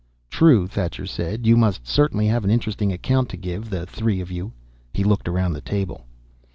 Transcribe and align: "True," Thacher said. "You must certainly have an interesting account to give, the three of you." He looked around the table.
"True," 0.31 0.65
Thacher 0.65 1.05
said. 1.05 1.45
"You 1.45 1.55
must 1.55 1.85
certainly 1.87 2.25
have 2.25 2.43
an 2.43 2.49
interesting 2.49 2.91
account 2.91 3.29
to 3.29 3.37
give, 3.37 3.69
the 3.69 3.85
three 3.85 4.19
of 4.19 4.31
you." 4.31 4.51
He 4.95 5.03
looked 5.03 5.27
around 5.27 5.53
the 5.53 5.61
table. 5.61 6.07